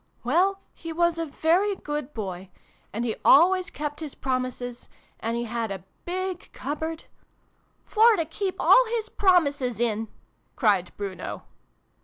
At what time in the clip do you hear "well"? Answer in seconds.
0.23-0.59